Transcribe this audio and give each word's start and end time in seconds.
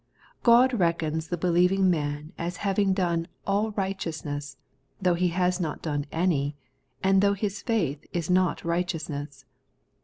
God 0.41 0.73
reckons 0.73 1.27
the 1.27 1.37
believing 1.37 1.87
man 1.87 2.33
as 2.35 2.57
having 2.65 2.91
done 2.91 3.27
all 3.45 3.69
righteousness, 3.73 4.57
though 4.99 5.13
he 5.13 5.27
has 5.27 5.59
not 5.59 5.83
done 5.83 6.07
any, 6.11 6.55
and 7.03 7.21
though 7.21 7.35
his 7.35 7.61
faith 7.61 8.03
is 8.11 8.27
not 8.27 8.65
righteousness. 8.65 9.45